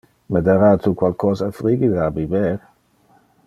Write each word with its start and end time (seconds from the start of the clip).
Me 0.35 0.39
dara 0.45 0.69
tu 0.85 0.93
qualcosa 1.01 1.51
frigide 1.59 2.03
a 2.07 2.11
biber? 2.17 2.59